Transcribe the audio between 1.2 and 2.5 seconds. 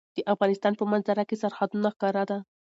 کې سرحدونه ښکاره ده.